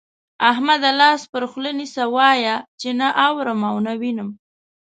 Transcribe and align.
احمده! 0.51 0.89
لاس 0.99 1.21
پر 1.31 1.43
خوله 1.51 1.71
نيسه، 1.79 2.03
وايه 2.15 2.55
چې 2.81 2.89
نه 2.99 3.07
اورم 3.27 3.59
او 3.69 3.75
نه 3.85 3.93
وينم. 4.01 4.29